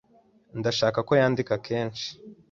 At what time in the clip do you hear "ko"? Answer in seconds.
1.07-1.11